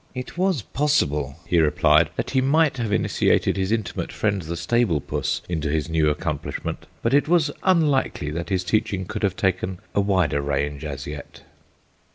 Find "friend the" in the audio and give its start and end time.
4.11-4.57